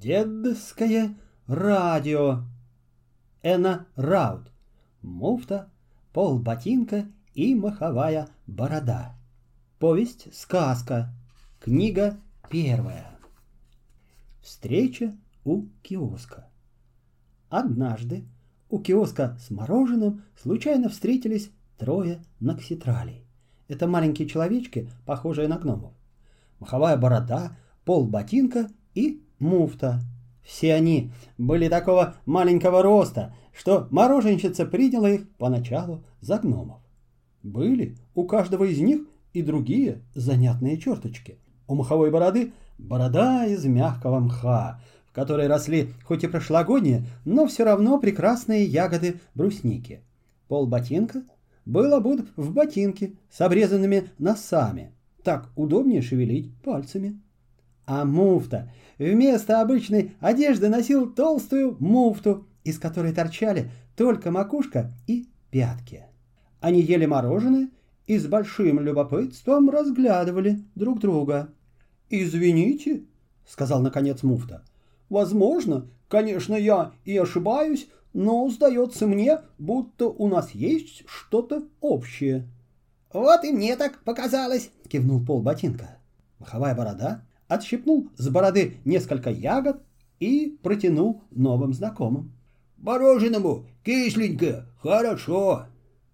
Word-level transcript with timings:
Дедское 0.00 1.14
радио. 1.46 2.44
Эна 3.42 3.86
Раут. 3.96 4.50
Муфта, 5.02 5.68
полботинка 6.14 7.04
и 7.34 7.54
маховая 7.54 8.28
борода. 8.46 9.14
Повесть-сказка. 9.78 11.12
Книга 11.60 12.16
первая. 12.48 13.10
Встреча 14.40 15.14
у 15.44 15.66
киоска. 15.82 16.48
Однажды 17.50 18.24
у 18.70 18.78
киоска 18.78 19.36
с 19.38 19.50
мороженым 19.50 20.22
случайно 20.42 20.88
встретились 20.88 21.50
трое 21.76 22.24
накситралей. 22.40 23.26
Это 23.68 23.86
маленькие 23.86 24.26
человечки, 24.26 24.90
похожие 25.04 25.46
на 25.46 25.58
гномов. 25.58 25.92
Маховая 26.58 26.96
борода, 26.96 27.54
пол 27.84 28.06
ботинка 28.06 28.70
и 28.94 29.22
муфта. 29.40 30.00
Все 30.44 30.74
они 30.74 31.10
были 31.38 31.68
такого 31.68 32.14
маленького 32.26 32.82
роста, 32.82 33.34
что 33.52 33.88
мороженщица 33.90 34.64
приняла 34.64 35.10
их 35.10 35.28
поначалу 35.36 36.04
за 36.20 36.38
гномов. 36.38 36.80
Были 37.42 37.96
у 38.14 38.24
каждого 38.24 38.64
из 38.64 38.78
них 38.78 39.02
и 39.32 39.42
другие 39.42 40.02
занятные 40.14 40.78
черточки. 40.78 41.38
У 41.66 41.74
маховой 41.74 42.10
бороды 42.10 42.52
борода 42.78 43.46
из 43.46 43.64
мягкого 43.64 44.20
мха, 44.20 44.80
в 45.06 45.12
которой 45.12 45.46
росли 45.46 45.90
хоть 46.04 46.24
и 46.24 46.28
прошлогодние, 46.28 47.04
но 47.24 47.46
все 47.46 47.64
равно 47.64 47.98
прекрасные 47.98 48.64
ягоды 48.64 49.20
брусники. 49.34 50.02
Пол 50.48 50.66
ботинка 50.66 51.22
был 51.64 51.94
обут 51.94 52.26
в 52.36 52.52
ботинки 52.52 53.16
с 53.30 53.40
обрезанными 53.40 54.10
носами. 54.18 54.92
Так 55.22 55.48
удобнее 55.54 56.02
шевелить 56.02 56.54
пальцами. 56.62 57.20
А 57.90 58.04
муфта 58.04 58.70
вместо 58.98 59.60
обычной 59.60 60.12
одежды 60.20 60.68
носил 60.68 61.12
толстую 61.12 61.76
муфту, 61.80 62.46
из 62.62 62.78
которой 62.78 63.12
торчали 63.12 63.68
только 63.96 64.30
макушка 64.30 64.92
и 65.08 65.26
пятки. 65.50 66.04
Они 66.60 66.82
ели 66.82 67.06
мороженое 67.06 67.68
и 68.06 68.16
с 68.16 68.28
большим 68.28 68.78
любопытством 68.78 69.70
разглядывали 69.70 70.60
друг 70.76 71.00
друга. 71.00 71.52
«Извините»,— 72.10 73.02
сказал 73.44 73.82
наконец 73.82 74.22
муфта,— 74.22 74.62
«возможно, 75.08 75.88
конечно, 76.06 76.54
я 76.54 76.92
и 77.04 77.18
ошибаюсь, 77.18 77.88
но 78.12 78.48
сдается 78.50 79.08
мне, 79.08 79.40
будто 79.58 80.06
у 80.06 80.28
нас 80.28 80.52
есть 80.52 81.02
что-то 81.08 81.66
общее». 81.80 82.46
«Вот 83.12 83.42
и 83.42 83.50
мне 83.50 83.74
так 83.74 84.04
показалось»,— 84.04 84.70
кивнул 84.88 85.24
пол 85.24 85.42
ботинка. 85.42 85.98
Маховая 86.38 86.76
борода 86.76 87.24
отщипнул 87.50 88.08
с 88.16 88.28
бороды 88.28 88.76
несколько 88.84 89.28
ягод 89.28 89.82
и 90.20 90.56
протянул 90.62 91.24
новым 91.32 91.74
знакомым. 91.74 92.32
«Мороженому 92.78 93.66
кисленько, 93.84 94.66
хорошо!» 94.78 95.66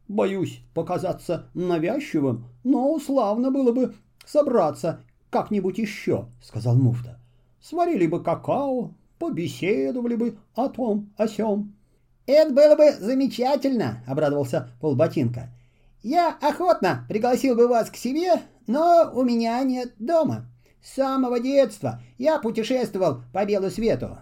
«Боюсь 0.09 0.61
показаться 0.73 1.51
навязчивым, 1.53 2.47
но 2.65 2.99
славно 2.99 3.51
было 3.51 3.73
бы 3.73 3.95
собраться 4.25 5.01
как-нибудь 5.31 5.79
еще»,— 5.79 6.29
сказал 6.43 6.77
муфта. 6.77 7.21
«Сварили 7.61 8.07
бы 8.07 8.23
какао, 8.23 8.95
побеседовали 9.19 10.15
бы 10.15 10.39
о 10.55 10.69
том, 10.69 11.13
о 11.17 11.29
сём». 11.29 11.75
«Это 12.27 12.53
было 12.53 12.77
бы 12.77 12.93
замечательно»,— 12.93 14.03
обрадовался 14.07 14.71
полботинка. 14.81 15.51
«Я 16.03 16.37
охотно 16.41 17.05
пригласил 17.09 17.57
бы 17.57 17.69
вас 17.69 17.91
к 17.91 17.97
себе, 17.97 18.43
но 18.67 19.11
у 19.13 19.23
меня 19.23 19.63
нет 19.65 19.93
дома. 19.99 20.47
С 20.83 20.95
самого 20.95 21.41
детства 21.41 22.01
я 22.19 22.39
путешествовал 22.39 23.23
по 23.33 23.45
белу 23.45 23.71
свету. 23.71 24.19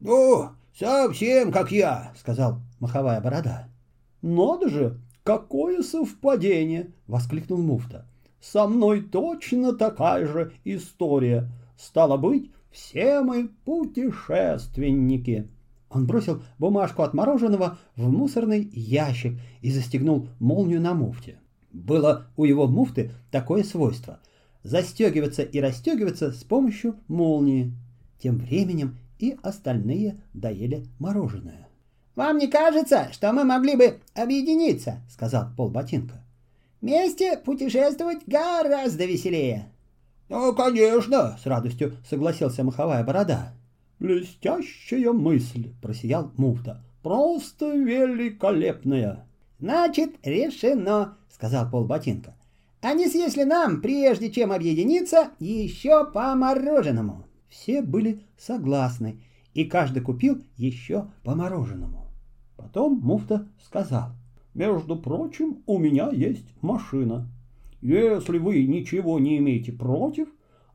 «Ну, 0.00 0.50
совсем 0.76 1.52
как 1.52 1.72
я»,— 1.72 2.12
сказал 2.18 2.60
маховая 2.80 3.20
борода. 3.20 3.68
«Надо 4.20 4.68
же, 4.68 5.00
какое 5.22 5.82
совпадение!»— 5.82 6.92
воскликнул 7.06 7.62
муфта. 7.62 8.06
«Со 8.40 8.66
мной 8.66 9.02
точно 9.02 9.72
такая 9.72 10.26
же 10.26 10.52
история. 10.64 11.48
Стало 11.78 12.16
быть, 12.16 12.50
все 12.70 13.20
мы 13.22 13.48
путешественники». 13.64 15.48
Он 15.88 16.06
бросил 16.06 16.42
бумажку 16.58 17.02
от 17.02 17.14
мороженого 17.14 17.78
в 17.96 18.10
мусорный 18.10 18.68
ящик 18.72 19.38
и 19.60 19.70
застегнул 19.70 20.28
молнию 20.40 20.80
на 20.80 20.94
муфте. 20.94 21.38
Было 21.70 22.26
у 22.36 22.44
его 22.44 22.66
муфты 22.66 23.12
такое 23.30 23.62
свойство— 23.62 24.20
застегиваться 24.62 25.42
и 25.42 25.60
расстегиваться 25.60 26.32
с 26.32 26.44
помощью 26.44 26.96
молнии. 27.08 27.72
Тем 28.18 28.38
временем 28.38 28.98
и 29.18 29.36
остальные 29.42 30.16
доели 30.32 30.86
мороженое. 30.98 31.68
«Вам 32.14 32.38
не 32.38 32.46
кажется, 32.46 33.08
что 33.12 33.32
мы 33.32 33.44
могли 33.44 33.76
бы 33.76 34.00
объединиться?»— 34.14 35.00
сказал 35.10 35.46
полботинка. 35.56 36.22
«Вместе 36.80 37.38
путешествовать 37.38 38.26
гораздо 38.26 39.06
веселее». 39.06 39.68
«Ну, 40.28 40.54
конечно!»— 40.54 41.38
с 41.42 41.46
радостью 41.46 41.96
согласился 42.08 42.64
маховая 42.64 43.04
борода. 43.04 43.54
«Блестящая 43.98 45.12
мысль!»— 45.12 45.72
просиял 45.82 46.32
муфта. 46.36 46.82
«Просто 47.02 47.70
великолепная!» 47.74 49.26
«Значит, 49.58 50.16
решено!»— 50.24 51.16
сказал 51.30 51.70
полботинка. 51.70 52.34
А 52.40 52.41
не 52.82 53.08
съесть 53.08 53.36
нам, 53.36 53.80
прежде 53.80 54.30
чем 54.30 54.50
объединиться, 54.50 55.30
еще 55.38 56.04
по 56.04 56.34
мороженому?» 56.34 57.24
Все 57.48 57.82
были 57.82 58.22
согласны, 58.36 59.22
и 59.54 59.64
каждый 59.64 60.02
купил 60.02 60.42
еще 60.56 61.06
по 61.22 61.34
мороженому. 61.34 62.06
Потом 62.56 62.98
муфта 62.98 63.46
сказал, 63.62 64.12
«Между 64.54 64.96
прочим, 64.96 65.62
у 65.66 65.78
меня 65.78 66.10
есть 66.10 66.46
машина. 66.60 67.28
Если 67.80 68.38
вы 68.38 68.66
ничего 68.66 69.18
не 69.18 69.38
имеете 69.38 69.72
против, 69.72 70.28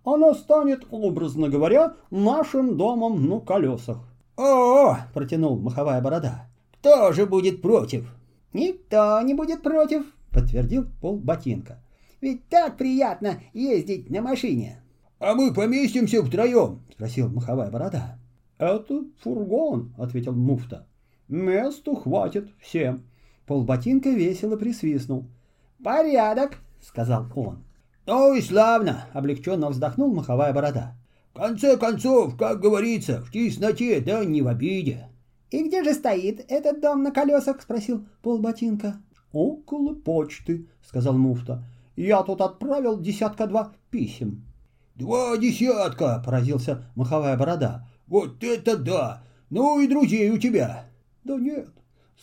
она 0.04 0.34
станет, 0.34 0.86
образно 0.92 1.50
говоря, 1.50 1.96
нашим 2.12 2.78
домом 2.78 3.28
на 3.28 3.40
колесах». 3.40 3.98
«О!»— 4.38 4.96
протянул 5.14 5.60
маховая 5.60 6.02
борода. 6.02 6.48
«Кто 6.80 7.12
же 7.12 7.26
будет 7.26 7.62
против?» 7.62 8.08
«Никто 8.54 9.20
не 9.22 9.34
будет 9.34 9.64
против»,— 9.64 10.06
подтвердил 10.32 10.86
пол 11.02 11.18
ботинка. 11.18 11.82
Ведь 12.22 12.48
так 12.50 12.78
приятно 12.78 13.40
ездить 13.54 14.10
на 14.10 14.22
машине.— 14.22 14.82
А 15.20 15.34
мы 15.34 15.54
поместимся 15.54 16.24
втроем?— 16.24 16.82
спросил 16.92 17.30
маховая 17.30 17.72
борода.— 17.72 18.20
Это 18.58 19.04
фургон,— 19.22 19.94
ответил 19.98 20.34
муфта.— 20.34 20.88
Месту 21.28 21.96
хватит 21.96 22.50
всем. 22.60 23.04
Полботинка 23.46 24.10
весело 24.10 24.58
присвистнул.— 24.58 25.26
Порядок,— 25.84 26.58
сказал 26.82 27.28
он.— 27.36 27.64
Ну 28.06 28.34
и 28.34 28.42
славно,— 28.42 29.06
облегченно 29.14 29.70
вздохнул 29.70 30.14
маховая 30.14 30.54
борода.— 30.54 30.96
В 31.34 31.38
конце 31.38 31.78
концов, 31.78 32.36
как 32.36 32.60
говорится, 32.60 33.22
в 33.22 33.32
тесноте, 33.32 34.02
да 34.02 34.26
не 34.26 34.42
в 34.42 34.48
обиде.— 34.48 35.10
И 35.52 35.64
где 35.64 35.84
же 35.84 35.94
стоит 35.94 36.46
этот 36.52 36.82
дом 36.82 37.04
на 37.04 37.12
колесах?— 37.12 37.62
спросил 37.64 38.06
полботинка.— 38.22 39.02
Около 39.32 39.94
почты,— 39.94 40.68
сказал 40.82 41.18
муфта. 41.18 41.64
Я 41.98 42.22
тут 42.22 42.42
отправил 42.42 43.00
десятка-два 43.00 43.74
писем. 43.90 44.46
«Два 44.94 45.36
десятка!»— 45.36 46.22
поразился 46.26 46.86
маховая 46.96 47.36
борода. 47.36 47.88
«Вот 48.06 48.44
это 48.44 48.78
да! 48.78 49.24
Ну 49.50 49.80
и 49.80 49.88
друзей 49.88 50.30
у 50.30 50.38
тебя!» 50.38 50.86
«Да 51.24 51.38
нет, 51.38 51.70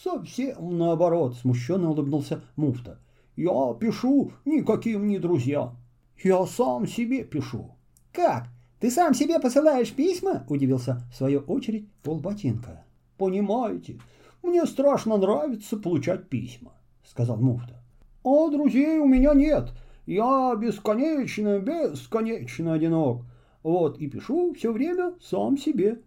совсем 0.00 0.78
наоборот!»— 0.78 1.34
смущенно 1.42 1.90
улыбнулся 1.90 2.44
муфта. 2.54 3.00
«Я 3.34 3.74
пишу 3.74 4.30
никаким 4.44 5.08
не 5.08 5.18
друзьям. 5.18 5.76
Я 6.22 6.46
сам 6.46 6.86
себе 6.86 7.24
пишу». 7.24 7.74
«Как? 8.12 8.46
Ты 8.78 8.92
сам 8.92 9.12
себе 9.12 9.40
посылаешь 9.40 9.92
письма?»— 9.92 10.44
удивился 10.48 11.02
в 11.12 11.16
свою 11.16 11.40
очередь 11.40 11.90
полботинка. 12.04 12.84
«Понимаете, 13.18 13.98
мне 14.40 14.66
страшно 14.66 15.16
нравится 15.16 15.76
получать 15.76 16.28
письма»,— 16.28 16.72
сказал 17.04 17.38
муфта. 17.38 17.83
А 18.24 18.48
друзей 18.48 18.98
у 18.98 19.06
меня 19.06 19.34
нет. 19.34 19.72
Я 20.06 20.54
бесконечно, 20.56 21.58
бесконечно 21.60 22.72
одинок. 22.72 23.22
Вот 23.62 23.98
и 23.98 24.08
пишу 24.08 24.54
все 24.54 24.72
время 24.72 25.14
сам 25.22 25.58
себе. 25.58 26.00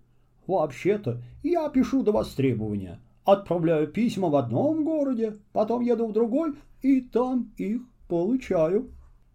Вообще-то 0.47 1.21
я 1.43 1.69
пишу 1.69 2.01
до 2.01 2.11
востребования. 2.11 2.99
Отправляю 3.23 3.87
письма 3.87 4.29
в 4.29 4.35
одном 4.35 4.83
городе, 4.83 5.35
потом 5.51 5.81
еду 5.81 6.07
в 6.07 6.13
другой 6.13 6.53
и 6.81 7.01
там 7.01 7.51
их 7.57 7.81
получаю. 8.07 8.91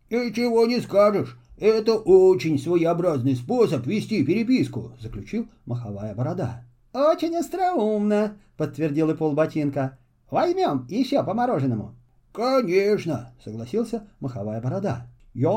И 0.08 0.32
чего 0.32 0.67
не 0.67 0.81
скажешь. 0.81 1.38
Это 1.58 1.94
очень 1.94 2.58
своеобразный 2.58 3.37
способ 3.37 3.87
вести 3.87 4.25
переписку, 4.25 4.93
заключил 5.00 5.49
маховая 5.67 6.14
борода. 6.14 6.64
Очень 6.93 7.37
остроумно, 7.37 8.38
подтвердил 8.56 9.11
и 9.11 9.14
полботинка. 9.14 9.99
Возьмем 10.31 10.87
еще 10.88 11.23
по 11.23 11.35
мороженому. 11.35 11.94
«Конечно!»— 12.32 13.32
согласился 13.44 14.08
маховая 14.20 14.61
борода. 14.61 15.06
«Я 15.34 15.52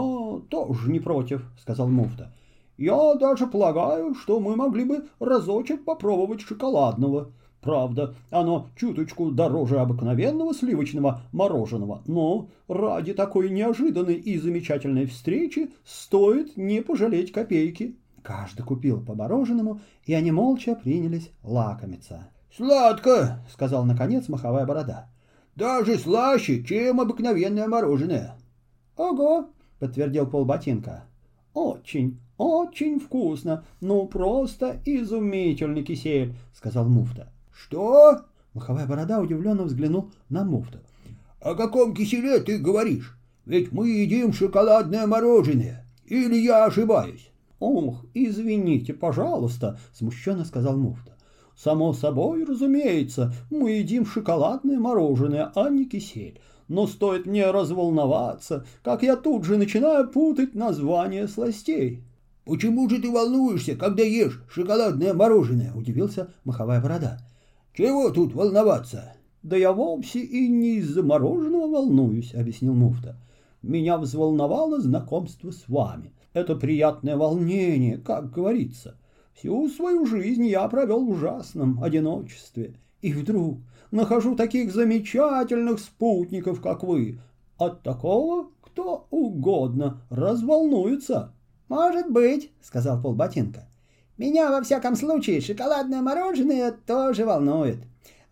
тоже 0.50 0.92
не 0.92 1.00
против»,— 1.00 1.44
сказал 1.60 1.88
муфта. 1.88 2.31
Я 2.77 3.16
даже 3.16 3.48
полагаю, 3.48 4.13
что 4.16 4.39
мы 4.39 4.56
могли 4.56 4.83
бы 4.83 5.06
разочек 5.19 5.86
попробовать 5.86 6.42
шоколадного. 6.42 7.31
Правда, 7.62 8.16
оно 8.30 8.68
чуточку 8.75 9.31
дороже 9.31 9.80
обыкновенного 9.80 10.54
сливочного 10.54 11.22
мороженого, 11.31 12.04
но 12.06 12.50
ради 12.68 13.13
такой 13.13 13.50
неожиданной 13.50 14.16
и 14.16 14.38
замечательной 14.38 15.06
встречи 15.07 15.71
стоит 15.83 16.57
не 16.57 16.81
пожалеть 16.81 17.31
копейки. 17.31 17.95
Каждый 18.21 18.63
купил 18.63 19.01
по 19.01 19.16
мороженому, 19.16 19.80
и 20.06 20.13
они 20.13 20.31
молча 20.31 20.75
принялись 20.75 21.31
лакомиться. 21.44 22.28
«Сладко!»— 22.56 23.39
сказал 23.51 23.86
наконец 23.86 24.28
маховая 24.28 24.66
борода. 24.66 25.10
«Даже 25.56 25.98
слаще, 25.98 26.63
чем 26.63 27.00
обыкновенное 27.00 27.68
мороженое». 27.68 28.36
«Ого!»— 28.98 29.50
подтвердил 29.80 30.28
полботинка. 30.28 31.06
«Очень, 31.54 32.19
очень 32.38 33.00
вкусно, 33.00 33.63
ну 33.80 34.06
просто 34.07 34.81
изумительный 34.86 35.84
кисель»,— 35.84 36.36
сказал 36.54 36.88
муфта. 36.90 37.30
«Что?» 37.54 38.25
Маховая 38.54 38.88
борода 38.88 39.19
удивленно 39.19 39.63
взглянул 39.63 40.12
на 40.30 40.44
муфту. 40.44 40.80
«О 41.42 41.56
каком 41.56 41.94
киселе 41.94 42.40
ты 42.40 42.57
говоришь? 42.57 43.18
Ведь 43.46 43.72
мы 43.72 43.90
едим 43.90 44.34
шоколадное 44.34 45.07
мороженое. 45.07 45.86
Или 46.06 46.36
я 46.36 46.66
ошибаюсь?» 46.66 47.31
«Ох, 47.60 48.06
извините, 48.13 48.94
пожалуйста»,— 48.94 49.80
смущенно 49.94 50.44
сказал 50.46 50.78
муфта. 50.78 51.15
«Само 51.56 51.94
собой, 51.94 52.44
разумеется, 52.44 53.34
мы 53.50 53.72
едим 53.72 54.06
шоколадное 54.06 54.78
мороженое, 54.78 55.52
а 55.56 55.69
не 55.69 55.86
кисель. 55.86 56.40
Но 56.68 56.88
стоит 56.88 57.25
мне 57.25 57.50
разволноваться, 57.50 58.66
как 58.84 59.04
я 59.04 59.16
тут 59.16 59.46
же 59.46 59.57
начинаю 59.57 60.10
путать 60.10 60.56
названия 60.56 61.28
сластей». 61.28 62.04
«Почему 62.46 62.90
же 62.90 63.02
ты 63.02 63.10
волнуешься, 63.10 63.75
когда 63.75 64.04
ешь 64.04 64.44
шоколадное 64.50 65.13
мороженое?»— 65.13 65.74
удивился 65.75 66.30
маховая 66.44 66.81
борода. 66.81 67.19
Чего 67.75 68.10
тут 68.10 68.34
волноваться? 68.34 69.16
Да 69.44 69.57
я 69.57 69.74
вовсе 69.74 70.22
и 70.22 70.48
не 70.48 70.75
из-за 70.78 71.04
мороженого 71.04 71.68
волнуюсь, 71.68 72.34
объяснил 72.34 72.74
муфта. 72.74 73.18
Меня 73.62 73.98
взволновало 73.98 74.80
знакомство 74.80 75.52
с 75.52 75.68
вами. 75.68 76.13
Это 76.31 76.56
приятное 76.56 77.18
волнение, 77.18 77.98
как 77.98 78.31
говорится. 78.31 78.96
Всю 79.36 79.70
свою 79.70 80.06
жизнь 80.06 80.46
я 80.48 80.68
провел 80.68 81.06
в 81.06 81.10
ужасном 81.10 81.84
одиночестве. 81.84 82.76
И 83.02 83.14
вдруг 83.14 83.60
нахожу 83.92 84.36
таких 84.36 84.74
замечательных 84.74 85.80
спутников, 85.80 86.62
как 86.62 86.84
вы. 86.84 87.20
От 87.58 87.84
такого 87.84 88.50
кто 88.62 89.08
угодно 89.12 90.02
разволнуется. 90.10 91.34
«Может 91.68 92.12
быть»,— 92.12 92.52
сказал 92.62 93.02
полботинка. 93.02 93.68
Меня, 94.18 94.50
во 94.50 94.62
всяком 94.62 94.96
случае, 94.96 95.42
шоколадное 95.42 96.02
мороженое 96.02 96.72
тоже 96.72 97.26
волнует. 97.26 97.80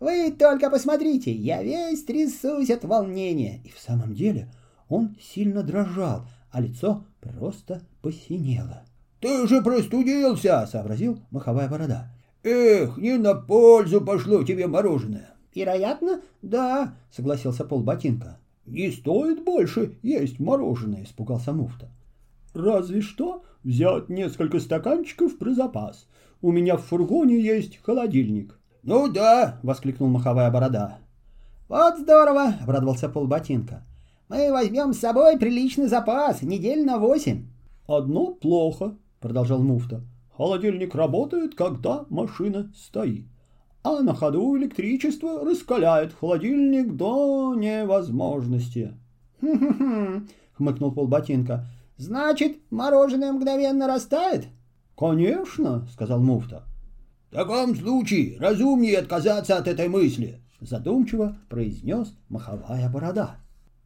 Вы 0.00 0.32
только 0.32 0.70
посмотрите, 0.70 1.30
я 1.30 1.62
весь 1.62 2.04
трясусь 2.04 2.70
от 2.70 2.84
волнения. 2.84 3.60
И 3.64 3.70
в 3.70 3.78
самом 3.78 4.14
деле 4.14 4.50
он 4.88 5.14
сильно 5.20 5.62
дрожал, 5.62 6.26
а 6.50 6.62
лицо 6.62 7.04
просто 7.20 7.82
посинело. 8.00 8.84
«Ты 9.24 9.48
же 9.48 9.62
простудился!»— 9.62 10.68
сообразил 10.70 11.18
маховая 11.30 11.66
борода. 11.66 12.10
«Эх, 12.42 12.98
не 12.98 13.16
на 13.16 13.34
пользу 13.34 14.02
пошло 14.02 14.42
тебе 14.42 14.66
мороженое!» 14.66 15.30
«Вероятно, 15.54 16.20
да»,— 16.42 16.92
согласился 17.10 17.64
полботинка. 17.64 18.38
«Не 18.66 18.90
стоит 18.90 19.42
больше 19.42 19.96
есть 20.02 20.38
мороженое»,— 20.38 21.04
испугался 21.04 21.54
муфта. 21.54 21.88
«Разве 22.52 23.00
что 23.00 23.44
взять 23.62 24.10
несколько 24.10 24.60
стаканчиков 24.60 25.38
про 25.38 25.54
запас. 25.54 26.06
У 26.42 26.52
меня 26.52 26.76
в 26.76 26.82
фургоне 26.82 27.40
есть 27.40 27.82
холодильник». 27.82 28.58
«Ну 28.82 29.08
да!»— 29.08 29.58
воскликнул 29.62 30.10
маховая 30.10 30.50
борода. 30.50 30.98
«Вот 31.70 31.96
здорово!»— 31.96 32.56
обрадовался 32.60 33.08
полботинка. 33.08 33.86
«Мы 34.28 34.52
возьмем 34.52 34.92
с 34.92 34.98
собой 34.98 35.38
приличный 35.38 35.86
запас, 35.86 36.42
недель 36.42 36.84
на 36.84 36.98
восемь». 36.98 37.46
«Одно 37.86 38.26
плохо»,— 38.34 38.96
продолжал 39.24 39.62
муфта. 39.62 40.02
«Холодильник 40.36 40.94
работает, 40.94 41.54
когда 41.54 42.04
машина 42.10 42.70
стоит, 42.76 43.26
а 43.82 44.02
на 44.02 44.14
ходу 44.14 44.54
электричество 44.58 45.42
раскаляет 45.42 46.12
холодильник 46.12 46.94
до 46.94 47.54
невозможности». 47.54 48.92
«Хм-хм-хм»,— 49.40 50.28
хмыкнул 50.58 50.92
полботинка. 50.92 51.66
Значит, 51.96 52.58
мороженое 52.70 53.32
мгновенно 53.32 53.86
растает? 53.86 54.48
Конечно, 54.94 55.86
сказал 55.92 56.20
муфта. 56.20 56.64
В 57.30 57.34
таком 57.34 57.74
случае 57.76 58.36
разумнее 58.38 58.98
отказаться 58.98 59.56
от 59.56 59.68
этой 59.68 59.88
мысли, 59.88 60.42
задумчиво 60.60 61.36
произнес 61.48 62.14
маховая 62.28 62.90
борода. 62.90 63.36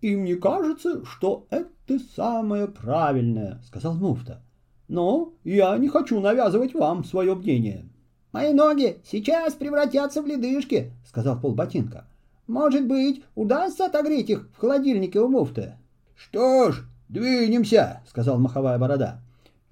И 0.01 0.17
мне 0.17 0.35
кажется, 0.37 1.05
что 1.05 1.47
это 1.51 1.99
самое 2.17 2.67
правильное, 2.67 3.61
сказал 3.67 3.95
муфта. 3.95 4.43
Но 4.89 5.35
я 5.45 5.77
не 5.79 5.89
хочу 5.89 6.21
навязывать 6.21 6.75
вам 6.75 7.05
свое 7.05 7.35
мнение. 7.35 7.89
Мои 8.33 8.53
ноги 8.53 8.99
сейчас 9.05 9.55
превратятся 9.55 10.23
в 10.23 10.27
ледышки, 10.27 10.93
сказал 11.07 11.41
полботинка. 11.41 12.07
Может 12.47 12.87
быть, 12.87 13.23
удастся 13.35 13.87
отогреть 13.87 14.31
их 14.31 14.49
в 14.55 14.61
холодильнике 14.61 15.21
у 15.21 15.29
муфты? 15.29 15.75
Что 16.17 16.73
ж, 16.73 16.85
«Двинемся»,— 17.09 18.03
сказал 18.07 18.39
маховая 18.39 18.79
борода. 18.79 19.23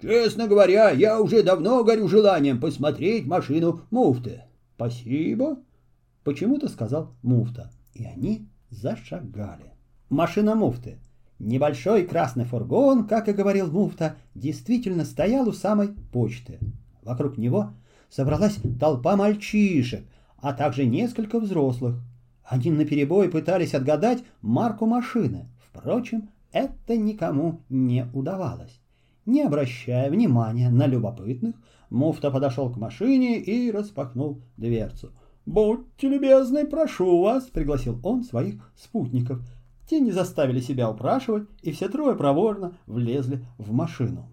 «Честно 0.01 0.47
говоря, 0.47 0.89
я 0.89 1.21
уже 1.21 1.43
давно 1.43 1.83
горю 1.83 2.07
желанием 2.07 2.59
посмотреть 2.59 3.27
машину 3.27 3.81
муфты». 3.91 4.43
«Спасибо»,— 4.75 5.57
почему-то 6.23 6.67
сказал 6.67 7.13
муфта, 7.21 7.71
и 7.93 8.05
они 8.05 8.47
зашагали. 8.71 9.73
Машина 10.09 10.55
муфты. 10.55 10.99
Небольшой 11.39 12.03
красный 12.03 12.45
фургон, 12.45 13.07
как 13.07 13.29
и 13.29 13.33
говорил 13.33 13.71
муфта, 13.71 14.15
действительно 14.33 15.05
стоял 15.05 15.47
у 15.47 15.53
самой 15.53 15.89
почты. 16.11 16.59
Вокруг 17.03 17.37
него 17.37 17.73
собралась 18.09 18.57
толпа 18.79 19.15
мальчишек, 19.15 20.03
а 20.37 20.53
также 20.53 20.85
несколько 20.85 21.39
взрослых. 21.39 22.01
Они 22.43 22.71
наперебой 22.71 23.29
пытались 23.29 23.75
отгадать 23.75 24.23
марку 24.41 24.85
машины. 24.85 25.47
Впрочем, 25.59 26.29
это 26.51 26.97
никому 26.97 27.61
не 27.69 28.07
удавалось. 28.13 28.79
Не 29.25 29.43
обращая 29.43 30.09
внимания 30.09 30.69
на 30.69 30.87
любопытных, 30.87 31.55
муфта 31.89 32.31
подошел 32.31 32.71
к 32.71 32.77
машине 32.77 33.39
и 33.39 33.69
распахнул 33.69 34.41
дверцу. 34.55 35.11
«Будьте 35.45 36.09
любезны, 36.09 36.65
прошу 36.65 37.21
вас»,— 37.21 37.43
пригласил 37.53 37.99
он 38.03 38.23
своих 38.23 38.71
спутников. 38.75 39.39
Те 39.87 40.01
не 40.01 40.11
заставили 40.11 40.59
себя 40.59 40.89
упрашивать, 40.89 41.47
и 41.61 41.71
все 41.71 41.87
трое 41.87 42.15
проворно 42.15 42.77
влезли 42.87 43.45
в 43.57 43.71
машину. 43.71 44.29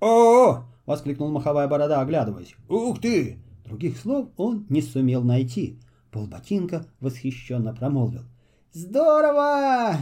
«О!»— 0.00 0.64
воскликнул 0.86 1.30
маховая 1.30 1.66
борода, 1.66 2.00
оглядываясь. 2.00 2.54
«Ух 2.68 3.00
ты!» 3.00 3.38
Других 3.64 3.98
слов 3.98 4.28
он 4.36 4.66
не 4.68 4.82
сумел 4.82 5.22
найти. 5.22 5.80
Полботинка 6.10 6.86
восхищенно 7.00 7.74
промолвил. 7.74 8.22
«Здорово!» 8.72 9.96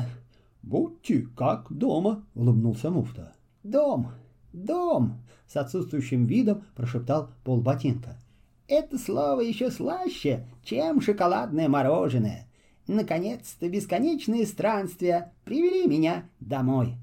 «Будьте 0.63 1.27
как 1.37 1.73
дома»,— 1.73 2.25
улыбнулся 2.35 2.91
муфта. 2.91 3.33
«Дом, 3.63 4.13
дом»,— 4.53 5.23
с 5.47 5.57
отсутствующим 5.57 6.27
видом 6.27 6.65
прошептал 6.77 7.31
полботинка. 7.45 8.19
«Это 8.69 8.99
слово 8.99 9.41
еще 9.41 9.71
слаще, 9.71 10.47
чем 10.65 11.01
шоколадное 11.01 11.69
мороженое. 11.69 12.47
Наконец-то 12.87 13.69
бесконечные 13.69 14.47
странствия 14.47 15.33
привели 15.45 15.87
меня 15.87 16.25
домой». 16.41 16.97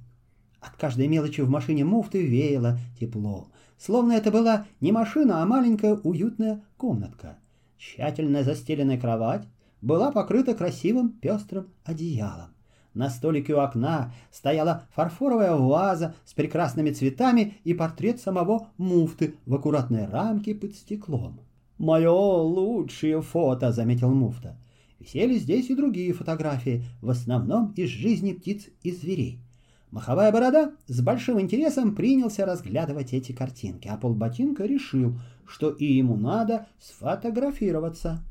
От 0.60 0.76
каждой 0.76 1.08
мелочи 1.08 1.42
в 1.42 1.50
машине 1.50 1.86
муфты 1.86 2.26
веяло 2.26 2.78
тепло, 3.00 3.48
словно 3.78 4.14
это 4.14 4.30
была 4.30 4.66
не 4.82 4.92
машина, 4.92 5.42
а 5.42 5.46
маленькая 5.46 5.96
уютная 5.96 6.64
комнатка. 6.78 7.38
Тщательно 7.78 8.44
застеленная 8.44 9.00
кровать 9.00 9.48
была 9.82 10.12
покрыта 10.12 10.54
красивым 10.54 11.12
пестрым 11.12 11.70
одеялом. 11.86 12.54
На 12.94 13.10
столике 13.10 13.54
у 13.54 13.60
окна 13.60 14.12
стояла 14.32 14.84
фарфоровая 14.94 15.56
ваза 15.56 16.16
с 16.26 16.34
прекрасными 16.34 16.92
цветами 16.92 17.58
и 17.64 17.74
портрет 17.74 18.20
самого 18.20 18.68
муфты 18.78 19.36
в 19.46 19.56
аккуратной 19.56 20.06
рамке 20.06 20.56
под 20.56 20.76
стеклом. 20.76 21.40
«Мое 21.78 22.12
лучшее 22.12 23.22
фото»,— 23.22 23.72
заметил 23.72 24.14
муфта. 24.14 24.58
Висели 25.00 25.38
здесь 25.38 25.70
и 25.70 25.76
другие 25.76 26.14
фотографии, 26.14 26.84
в 27.02 27.10
основном 27.10 27.72
из 27.78 27.90
жизни 27.90 28.34
птиц 28.34 28.68
и 28.84 28.92
зверей. 28.92 29.40
Маховая 29.92 30.32
борода 30.32 30.74
с 30.88 31.02
большим 31.02 31.40
интересом 31.40 31.96
принялся 31.96 32.46
разглядывать 32.46 33.14
эти 33.14 33.32
картинки, 33.32 33.88
а 33.88 33.98
полботинка 33.98 34.66
решил, 34.66 35.16
что 35.48 35.72
и 35.72 35.86
ему 35.86 36.16
надо 36.16 36.68
сфотографироваться. 36.80 38.24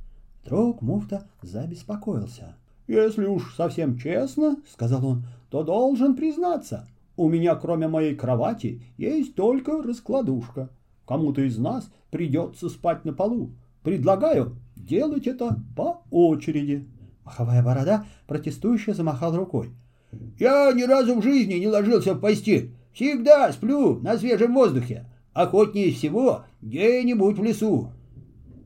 Вдруг 0.44 0.82
муфта 0.82 1.28
забеспокоился. 1.42 2.56
«Если 2.86 3.26
уж 3.26 3.54
совсем 3.54 3.98
честно,— 3.98 4.56
сказал 4.70 5.04
он,— 5.04 5.24
то 5.50 5.62
должен 5.62 6.14
признаться, 6.14 6.88
У 7.16 7.28
меня, 7.28 7.56
кроме 7.56 7.88
моей 7.88 8.14
кровати, 8.14 8.80
есть 8.96 9.34
только 9.34 9.82
раскладушка. 9.82 10.70
Кому-то 11.04 11.40
из 11.40 11.58
нас 11.58 11.90
придется 12.10 12.68
спать 12.68 13.04
на 13.04 13.12
полу. 13.12 13.50
Предлагаю 13.88 14.58
делать 14.76 15.26
это 15.26 15.56
по 15.74 16.02
очереди. 16.10 16.86
Маховая 17.24 17.62
борода 17.62 18.04
протестующе 18.26 18.92
замахал 18.92 19.34
рукой. 19.34 19.70
«Я 20.38 20.70
ни 20.74 20.82
разу 20.82 21.14
в 21.14 21.22
жизни 21.22 21.54
не 21.54 21.68
ложился 21.68 22.12
в 22.12 22.20
постель. 22.20 22.74
Всегда 22.92 23.50
сплю 23.50 23.98
на 24.00 24.18
свежем 24.18 24.52
воздухе. 24.52 25.06
Охотнее 25.32 25.90
всего 25.92 26.42
где-нибудь 26.60 27.38
в 27.38 27.42
лесу». 27.42 27.92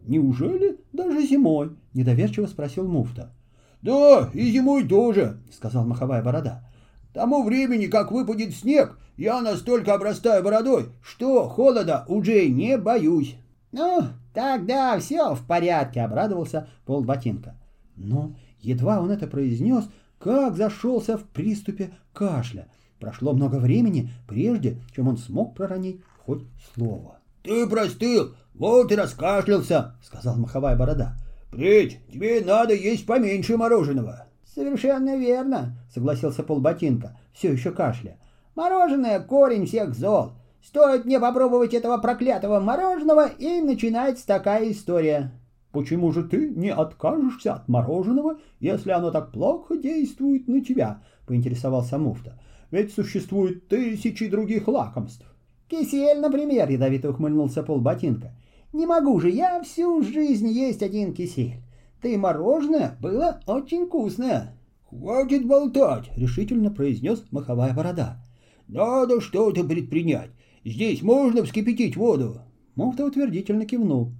«Неужели 0.09 0.81
даже 0.93 1.25
зимой?»– 1.25 1.77
недоверчиво 1.95 2.47
спросил 2.47 2.89
муфта. 2.89 3.33
«Да, 3.81 4.29
и 4.35 4.51
зимой 4.51 4.89
тоже»,— 4.89 5.39
сказал 5.53 5.85
маховая 5.85 6.25
борода. 6.25 6.69
«Тому 7.15 7.45
времени, 7.45 7.87
как 7.87 8.11
выпадет 8.11 8.57
снег, 8.57 8.99
я 9.17 9.41
настолько 9.41 9.95
обрастаю 9.95 10.43
бородой, 10.43 10.87
что 11.01 11.49
холода 11.49 12.05
уже 12.09 12.49
не 12.49 12.77
боюсь». 12.77 13.37
«Ну, 13.71 14.09
тогда 14.33 14.99
все 14.99 15.35
в 15.35 15.47
порядке»,— 15.47 16.01
обрадовался 16.03 16.69
полботинка. 16.85 17.57
Но 17.97 18.35
едва 18.61 19.01
он 19.01 19.11
это 19.11 19.27
произнес, 19.27 19.85
как 20.19 20.57
зашелся 20.57 21.19
в 21.19 21.25
приступе 21.25 21.93
кашля. 22.13 22.69
Прошло 23.01 23.33
много 23.33 23.57
времени, 23.57 24.11
прежде 24.29 24.79
чем 24.95 25.09
он 25.09 25.17
смог 25.17 25.57
проронить 25.57 26.01
хоть 26.25 26.45
слово. 26.75 27.19
«Ты 27.43 27.67
простыл, 27.67 28.35
вот 28.55 28.93
и 28.93 28.97
раскашлялся»,— 28.97 29.97
сказал 30.03 30.37
маховая 30.37 30.77
борода. 30.77 31.17
«Впредь 31.49 31.99
тебе 32.13 32.41
надо 32.45 32.75
есть 32.75 33.05
поменьше 33.05 33.57
мороженого». 33.57 34.27
«Совершенно 34.55 35.17
верно»,— 35.17 35.79
согласился 35.93 36.43
полботинка, 36.43 37.19
все 37.33 37.53
еще 37.53 37.73
кашля. 37.73 38.19
«Мороженое— 38.55 39.19
корень 39.21 39.67
всех 39.67 39.95
зол. 39.95 40.35
Стоит 40.63 41.05
мне 41.05 41.19
попробовать 41.19 41.75
этого 41.75 41.99
проклятого 41.99 42.61
мороженого, 42.61 43.27
и 43.27 43.61
начинается 43.61 44.27
такая 44.27 44.71
история». 44.71 45.33
«Почему 45.73 46.13
же 46.13 46.23
ты 46.23 46.51
не 46.51 46.71
откажешься 46.71 47.55
от 47.55 47.69
мороженого, 47.69 48.39
если 48.61 48.91
оно 48.91 49.11
так 49.11 49.33
плохо 49.33 49.77
действует 49.77 50.47
на 50.47 50.63
тебя?»— 50.63 51.03
поинтересовался 51.27 51.99
муфта. 51.99 52.39
«Ведь 52.71 52.93
существует 52.93 53.69
тысячи 53.69 54.29
других 54.29 54.69
лакомств». 54.69 55.27
«Кисель, 55.69 56.21
например»,— 56.21 56.69
ядовито 56.71 57.11
ухмыльнулся 57.11 57.63
полботинка. 57.63 58.35
Не 58.73 58.87
могу 58.87 59.21
же 59.21 59.29
я 59.29 59.63
всю 59.63 60.03
жизнь 60.03 60.49
есть 60.49 60.83
один 60.83 61.13
кисель. 61.13 61.57
Ты 62.01 62.17
мороженое 62.17 62.97
было 63.01 63.41
очень 63.47 63.87
вкусное. 63.87 64.57
Хватит 64.89 65.47
болтать, 65.47 66.11
решительно 66.17 66.71
произнес 66.71 67.23
маховая 67.31 67.75
борода. 67.75 68.25
Надо 68.69 69.21
что-то 69.21 69.63
предпринять. 69.63 70.31
Здесь 70.65 71.03
можно 71.03 71.43
вскипятить 71.45 71.97
воду. 71.97 72.43
Муфта 72.77 73.05
утвердительно 73.05 73.67
кивнул. 73.67 74.13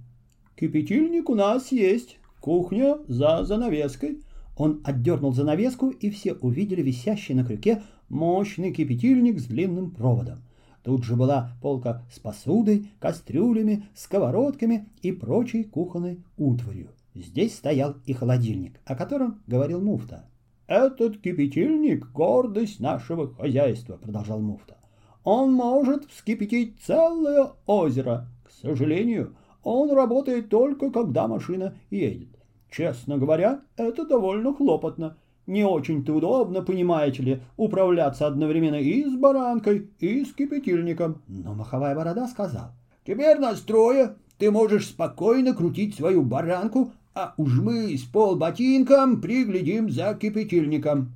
Кипятильник 0.55 1.29
у 1.29 1.35
нас 1.35 1.71
есть. 1.71 2.17
Кухня 2.41 2.97
за 3.07 3.45
занавеской. 3.45 4.21
Он 4.57 4.81
отдернул 4.83 5.33
занавеску, 5.33 5.89
и 5.89 6.09
все 6.09 6.33
увидели 6.33 6.81
висящий 6.81 7.33
на 7.33 7.45
крюке 7.45 7.81
мощный 8.09 8.73
кипятильник 8.73 9.39
с 9.39 9.45
длинным 9.45 9.91
проводом. 9.91 10.43
Тут 10.83 11.05
же 11.05 11.15
была 11.15 11.57
полка 11.61 12.03
с 12.11 12.19
посудой, 12.19 12.89
кастрюлями, 12.99 13.85
сковородками 13.95 14.89
и 15.01 15.13
прочей 15.13 15.63
кухонной 15.63 16.19
утварью. 16.37 16.89
Здесь 17.15 17.55
стоял 17.55 17.95
и 18.05 18.11
холодильник, 18.11 18.81
о 18.85 18.95
котором 18.95 19.41
говорил 19.47 19.81
муфта. 19.81 20.25
«Этот 20.67 21.19
кипятильник— 21.21 22.11
гордость 22.13 22.81
нашего 22.81 23.33
хозяйства»,— 23.33 23.97
продолжал 24.01 24.41
муфта. 24.41 24.77
«Он 25.23 25.53
может 25.53 26.05
вскипятить 26.09 26.79
целое 26.81 27.51
озеро. 27.65 28.27
К 28.43 28.51
сожалению, 28.51 29.35
он 29.63 29.91
работает 29.91 30.49
только, 30.49 30.91
когда 30.91 31.27
машина 31.27 31.75
едет. 31.89 32.29
Честно 32.69 33.17
говоря, 33.17 33.61
это 33.77 34.05
довольно 34.05 34.53
хлопотно. 34.53 35.15
Не 35.45 35.65
очень-то 35.65 36.13
удобно, 36.13 36.61
понимаете 36.61 37.23
ли, 37.23 37.41
управляться 37.57 38.27
одновременно 38.27 38.77
и 38.77 39.03
с 39.03 39.15
баранкой, 39.15 39.89
и 39.99 40.23
с 40.23 40.33
кипятильником. 40.33 41.21
Но 41.27 41.53
маховая 41.53 41.95
борода 41.95 42.27
сказал. 42.27 42.71
Теперь 43.05 43.39
настроя, 43.39 44.15
ты 44.37 44.49
можешь 44.49 44.87
спокойно 44.87 45.53
крутить 45.53 45.95
свою 45.95 46.23
баранку, 46.23 46.91
а 47.13 47.33
уж 47.37 47.59
мы 47.59 47.95
с 47.97 48.03
полботинком 48.03 49.21
приглядим 49.21 49.89
за 49.89 50.15
кипятильником. 50.15 51.13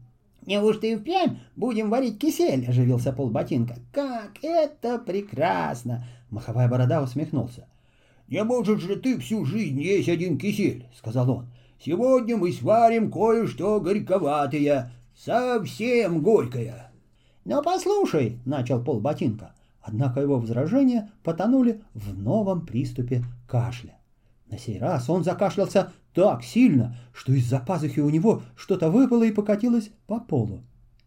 «Неужто 0.48 0.88
и 0.88 0.96
впрямь 0.96 1.38
будем 1.56 1.92
варить 1.92 2.18
кисель?»– 2.18 2.66
оживился 2.68 3.14
полботинка. 3.14 3.76
«Как 3.92 4.40
это 4.42 4.98
прекрасно!»– 4.98 6.06
маховая 6.32 6.68
борода 6.68 7.04
усмехнулся. 7.04 7.68
«Не 8.28 8.44
можешь 8.44 8.82
же 8.82 8.96
ты 8.96 9.20
всю 9.20 9.46
жизнь 9.46 9.80
есть 9.80 10.10
один 10.10 10.40
кисель!»– 10.40 10.88
сказал 10.98 11.30
он. 11.30 11.48
Сегодня 11.80 12.38
мы 12.38 12.52
сварим 12.52 13.12
кое-что 13.12 13.80
горьковатое, 13.80 14.92
совсем 15.16 16.22
горькое. 16.22 16.92
Но 17.46 17.62
послушай, 17.62 18.40
начал 18.46 18.84
Пол 18.84 19.00
Ботинка, 19.00 19.54
однако 19.82 20.22
его 20.22 20.40
возражения 20.40 21.12
потонули 21.24 21.84
в 21.94 22.18
новом 22.18 22.66
приступе 22.66 23.24
кашля. 23.48 23.97
На 24.50 24.58
сей 24.58 24.80
раз 24.80 25.10
он 25.10 25.24
закашлялся 25.24 25.92
так 26.14 26.44
сильно, 26.44 26.96
что 27.14 27.34
из-за 27.34 27.60
пазухи 27.60 28.00
у 28.00 28.10
него 28.10 28.42
что-то 28.56 28.90
выпало 28.90 29.24
и 29.24 29.32
покатилось 29.32 29.92
по 30.08 30.20
полу. 30.20 30.62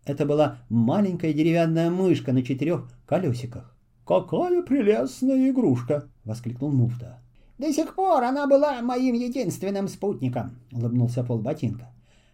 Это 0.05 0.27
была 0.27 0.59
маленькая 0.69 1.33
деревянная 1.33 1.91
мышка 1.91 2.33
на 2.33 2.43
четырех 2.43 2.89
колесиках. 3.07 3.75
«Какая 4.07 4.63
прелестная 4.63 5.51
игрушка!»— 5.51 6.09
воскликнул 6.25 6.71
муфта. 6.71 7.19
До 7.59 7.73
сих 7.73 7.95
пор 7.95 8.25
она 8.25 8.47
была 8.47 8.81
моим 8.83 9.15
единственным 9.15 9.87
спутником, 9.89 10.57
улыбнулся 10.73 11.23
полботинка, 11.23 11.93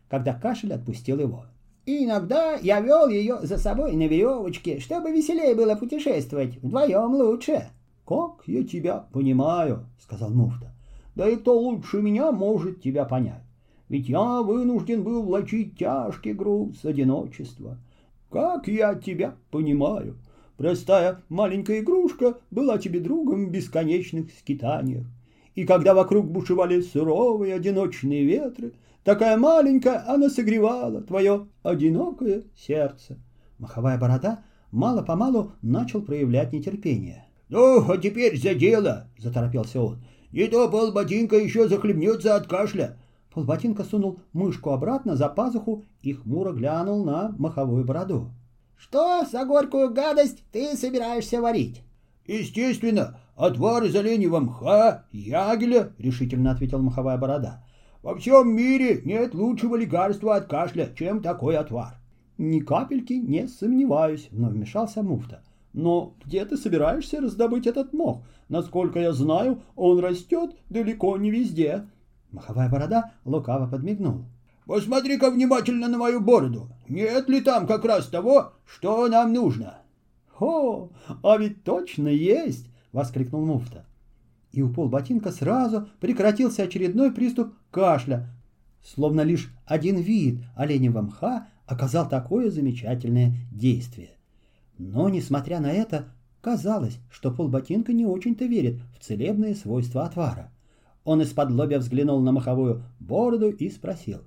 когда 0.09 0.33
кашель 0.35 0.73
отпустил 0.73 1.19
его. 1.19 1.47
И 1.85 2.05
иногда 2.05 2.55
я 2.55 2.81
вел 2.81 3.09
ее 3.09 3.41
за 3.43 3.59
собой 3.59 3.95
на 3.95 4.07
веревочке, 4.07 4.81
чтобы 4.81 5.13
веселее 5.13 5.55
было 5.55 5.75
путешествовать. 5.77 6.57
Вдвоем 6.63 7.15
лучше. 7.15 7.69
Как 8.07 8.43
я 8.47 8.65
тебя 8.65 9.07
понимаю, 9.13 9.87
сказал 10.01 10.31
муфта. 10.31 10.76
Да 11.17 11.29
и 11.29 11.37
кто 11.37 11.59
лучше 11.59 12.03
меня 12.03 12.31
может 12.31 12.83
тебя 12.83 13.07
понять. 13.07 13.43
Ведь 13.89 14.09
я 14.09 14.43
вынужден 14.43 15.03
был 15.03 15.23
влачить 15.23 15.79
тяжкий 15.79 16.35
груз 16.35 16.85
одиночества. 16.85 17.79
Как 18.31 18.69
я 18.69 18.95
тебя 18.95 19.35
понимаю. 19.51 20.19
Простая 20.59 21.23
маленькая 21.31 21.81
игрушка 21.81 22.39
была 22.51 22.77
тебе 22.79 23.01
другом 23.01 23.47
в 23.47 23.51
бесконечных 23.51 24.31
скитаниях. 24.31 25.07
И 25.55 25.65
когда 25.65 25.95
вокруг 25.95 26.27
бушевали 26.27 26.83
суровые 26.83 27.55
одиночные 27.55 28.25
ветры, 28.25 28.75
такая 29.03 29.39
маленькая 29.39 30.05
она 30.07 30.29
согревала 30.29 31.01
твое 31.01 31.47
одинокое 31.63 32.45
сердце. 32.55 33.19
Маховая 33.59 33.99
борода 33.99 34.45
мало-помалу 34.71 35.53
начал 35.63 36.03
проявлять 36.03 36.53
нетерпение. 36.53 37.25
«Ну, 37.49 37.91
а 37.91 37.97
теперь 37.97 38.39
за 38.39 38.55
дело!»— 38.55 39.09
заторопился 39.19 39.81
он. 39.81 39.99
«Не 40.37 40.49
то 40.49 40.69
полботинка 40.69 41.37
еще 41.37 41.67
захлебнется 41.67 42.37
от 42.37 42.47
кашля!» 42.47 42.99
Полботинка 43.33 43.85
сунул 43.85 44.21
мышку 44.35 44.69
обратно 44.69 45.17
за 45.17 45.31
пазуху 45.31 45.87
и 46.03 46.13
хмуро 46.13 46.53
глянул 46.53 47.07
на 47.07 47.35
маховую 47.39 47.87
бороду. 47.87 48.33
«Что 48.77 49.25
за 49.25 49.47
горькую 49.47 49.95
гадость 49.95 50.45
ты 50.53 50.77
собираешься 50.77 51.41
варить?» 51.41 51.83
«Естественно, 52.27 53.19
отвар 53.35 53.85
из 53.85 53.97
оленьего 53.97 54.41
мха, 54.41 55.07
ягеля»,— 55.11 55.95
решительно 55.99 56.51
ответил 56.51 56.83
маховая 56.83 57.17
борода. 57.17 57.65
«Во 58.03 58.15
всем 58.15 58.55
мире 58.55 59.01
нет 59.07 59.33
лучшего 59.33 59.75
лекарства 59.75 60.37
от 60.37 60.49
кашля, 60.49 60.93
чем 60.99 61.23
такой 61.23 61.57
отвар». 61.57 61.95
«Ни 62.37 62.61
капельки 62.61 63.15
не 63.15 63.49
сомневаюсь»,— 63.49 64.29
вновь 64.31 64.53
вмешался 64.53 65.03
муфта. 65.03 65.43
«Но 65.77 66.15
где 66.25 66.43
ты 66.47 66.57
собираешься 66.57 67.21
раздобыть 67.21 67.67
этот 67.67 67.93
мох? 67.93 68.23
Насколько 68.49 68.99
я 68.99 69.13
знаю, 69.13 69.61
он 69.77 69.99
растет 69.99 70.57
далеко 70.71 71.19
не 71.19 71.31
везде». 71.31 71.87
Маховая 72.33 72.71
борода 72.71 73.13
лукаво 73.27 73.69
подмигнул. 73.69 74.25
«Посмотри-ка 74.65 75.31
внимательно 75.31 75.89
на 75.89 75.99
мою 75.99 76.23
бороду. 76.23 76.71
Нет 76.89 77.29
ли 77.29 77.43
там 77.43 77.67
как 77.67 77.85
раз 77.85 78.07
того, 78.07 78.55
что 78.65 79.07
нам 79.09 79.35
нужно?» 79.35 79.81
«О, 80.41 80.89
а 81.23 81.37
ведь 81.37 81.63
точно 81.63 82.09
есть!»— 82.09 82.71
воскликнул 82.93 83.45
муфта. 83.45 83.85
И 84.53 84.63
у 84.63 84.73
полботинка 84.73 85.31
сразу 85.31 85.89
прекратился 86.01 86.63
очередной 86.63 87.13
приступ 87.13 87.53
кашля, 87.71 88.31
словно 88.83 89.21
лишь 89.21 89.53
один 89.67 89.99
вид 89.99 90.41
оленевого 90.57 91.03
мха 91.03 91.49
оказал 91.67 92.09
такое 92.09 92.51
замечательное 92.51 93.35
действие. 93.53 94.16
Но, 94.79 95.09
несмотря 95.09 95.61
на 95.61 95.73
это, 95.73 96.07
казалось, 96.41 96.99
что 97.11 97.31
полботинка 97.31 97.93
не 97.93 98.07
очень-то 98.07 98.45
верит 98.45 98.81
в 98.99 99.05
целебные 99.05 99.55
свойства 99.55 100.05
отвара. 100.05 100.53
Он 101.05 101.23
из-под 101.23 101.51
лобя 101.51 101.79
взглянул 101.79 102.21
на 102.21 102.33
маховую 102.33 102.83
бороду 103.01 103.51
и 103.51 103.71
спросил. 103.71 104.21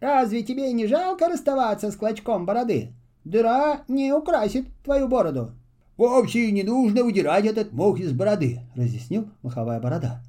«Разве 0.00 0.42
тебе 0.42 0.72
не 0.72 0.86
жалко 0.86 1.28
расставаться 1.28 1.90
с 1.90 1.96
клочком 1.96 2.46
бороды? 2.46 2.92
Дыра 3.24 3.84
не 3.88 4.12
украсит 4.12 4.66
твою 4.84 5.08
бороду. 5.08 5.52
Вовсе 5.96 6.52
не 6.52 6.62
нужно 6.62 7.02
выдирать 7.02 7.44
этот 7.44 7.72
мох 7.72 7.98
из 7.98 8.12
бороды, 8.12 8.60
разъяснил 8.76 9.30
маховая 9.42 9.80
борода. 9.80 10.22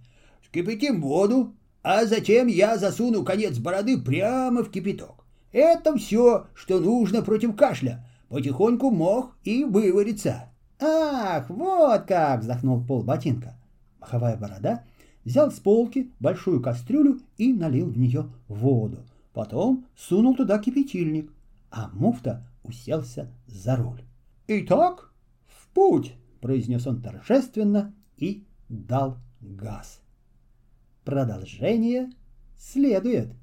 Скипятим 0.45 0.99
воду, 1.01 1.53
а 1.83 2.05
затем 2.05 2.47
я 2.47 2.77
засуну 2.77 3.23
конец 3.23 3.59
бороды 3.59 4.01
прямо 4.01 4.63
в 4.63 4.71
кипяток. 4.71 5.23
Это 5.51 5.95
все, 5.95 6.47
что 6.55 6.79
нужно 6.79 7.21
против 7.21 7.55
кашля. 7.55 8.03
Потихоньку 8.29 8.91
мох 8.91 9.35
и 9.43 9.63
выварится. 9.63 10.49
Ах, 10.79 11.49
вот 11.49 12.03
как, 12.03 12.41
вздохнул 12.41 12.83
пол 12.83 13.03
ботинка. 13.03 13.59
Маховая 13.99 14.37
борода 14.37 14.83
взял 15.25 15.51
с 15.51 15.59
полки 15.59 16.11
большую 16.19 16.61
кастрюлю 16.61 17.19
и 17.37 17.53
налил 17.53 17.89
в 17.89 17.97
нее 17.97 18.29
воду. 18.47 18.99
Потом 19.33 19.85
сунул 19.95 20.35
туда 20.35 20.59
кипятильник, 20.59 21.31
а 21.71 21.89
муфта 21.93 22.47
уселся 22.63 23.31
за 23.47 23.75
руль. 23.75 24.01
«Итак, 24.47 25.11
в 25.47 25.67
путь!»— 25.73 26.15
произнес 26.41 26.87
он 26.87 27.01
торжественно 27.01 27.93
и 28.17 28.45
дал 28.69 29.17
газ. 29.41 30.01
Продолжение 31.03 32.11
следует. 32.57 33.33